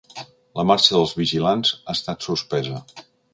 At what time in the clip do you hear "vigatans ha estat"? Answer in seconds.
1.23-2.27